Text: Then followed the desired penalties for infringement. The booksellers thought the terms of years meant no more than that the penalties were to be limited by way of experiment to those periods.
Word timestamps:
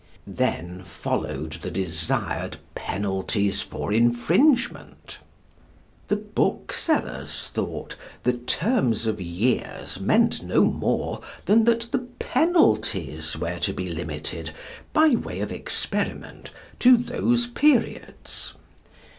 Then 0.25 0.83
followed 0.83 1.53
the 1.61 1.69
desired 1.69 2.57
penalties 2.73 3.61
for 3.61 3.93
infringement. 3.93 5.19
The 6.07 6.15
booksellers 6.15 7.49
thought 7.49 7.95
the 8.23 8.33
terms 8.33 9.05
of 9.05 9.21
years 9.21 9.99
meant 9.99 10.41
no 10.41 10.63
more 10.63 11.21
than 11.45 11.65
that 11.65 11.91
the 11.91 12.09
penalties 12.17 13.37
were 13.37 13.59
to 13.59 13.73
be 13.73 13.89
limited 13.91 14.55
by 14.91 15.09
way 15.09 15.39
of 15.39 15.51
experiment 15.51 16.49
to 16.79 16.97
those 16.97 17.45
periods. 17.45 18.55